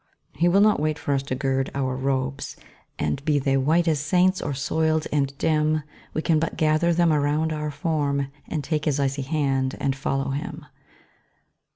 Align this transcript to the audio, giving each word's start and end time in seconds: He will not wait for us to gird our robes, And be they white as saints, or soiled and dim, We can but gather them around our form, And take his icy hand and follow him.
He 0.33 0.47
will 0.49 0.61
not 0.61 0.79
wait 0.79 0.97
for 0.97 1.13
us 1.13 1.21
to 1.21 1.35
gird 1.35 1.69
our 1.75 1.95
robes, 1.95 2.55
And 2.97 3.23
be 3.23 3.37
they 3.37 3.55
white 3.55 3.87
as 3.87 3.99
saints, 3.99 4.41
or 4.41 4.51
soiled 4.55 5.05
and 5.11 5.37
dim, 5.37 5.83
We 6.15 6.23
can 6.23 6.39
but 6.39 6.57
gather 6.57 6.91
them 6.91 7.13
around 7.13 7.53
our 7.53 7.69
form, 7.69 8.29
And 8.47 8.63
take 8.63 8.85
his 8.85 8.99
icy 8.99 9.21
hand 9.21 9.75
and 9.79 9.95
follow 9.95 10.31
him. 10.31 10.65